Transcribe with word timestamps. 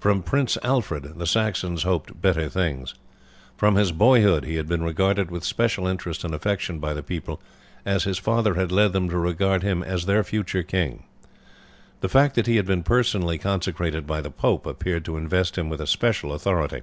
From 0.00 0.22
Prince 0.22 0.56
Alfred 0.64 1.18
the 1.18 1.26
Saxons 1.26 1.82
hoped 1.82 2.22
better 2.22 2.48
things. 2.48 2.94
From 3.54 3.74
his 3.74 3.92
boyhood 3.92 4.46
he 4.46 4.54
had 4.54 4.66
been 4.66 4.82
regarded 4.82 5.30
with 5.30 5.44
special 5.44 5.86
interest 5.86 6.24
and 6.24 6.34
affection 6.34 6.78
by 6.78 6.94
the 6.94 7.02
people, 7.02 7.38
as 7.84 8.04
his 8.04 8.16
father 8.16 8.54
had 8.54 8.72
led 8.72 8.94
them 8.94 9.10
to 9.10 9.18
regard 9.18 9.62
him 9.62 9.82
as 9.82 10.06
their 10.06 10.24
future 10.24 10.62
king. 10.62 11.04
The 12.00 12.08
fact 12.08 12.34
that 12.36 12.46
he 12.46 12.56
had 12.56 12.64
been 12.64 12.82
personally 12.82 13.36
consecrated 13.36 14.06
by 14.06 14.22
the 14.22 14.30
pope 14.30 14.64
appeared 14.64 15.04
to 15.04 15.18
invest 15.18 15.58
him 15.58 15.68
with 15.68 15.82
a 15.82 15.86
special 15.86 16.32
authority. 16.32 16.80